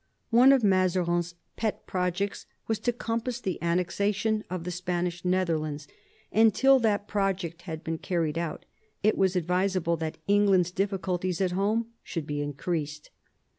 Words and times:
One 0.31 0.51
of 0.51 0.63
Mazarin's 0.63 1.35
pet 1.57 1.85
projects 1.85 2.47
was 2.67 2.79
to 2.79 2.91
compass 2.91 3.39
the 3.39 3.61
annexation 3.61 4.43
of 4.49 4.63
the 4.63 4.71
Spanish 4.71 5.23
Nether 5.23 5.59
lands, 5.59 5.87
and 6.31 6.51
till 6.55 6.79
that 6.79 7.07
project 7.07 7.61
had 7.69 7.83
been 7.83 7.99
carried 7.99 8.35
out 8.39 8.65
it 9.03 9.15
was 9.15 9.35
advisable 9.35 9.97
that 9.97 10.17
England's 10.27 10.71
difficulties 10.71 11.39
at 11.39 11.51
home 11.51 11.91
should 12.01 12.25
be 12.25 12.41
increased. 12.41 13.11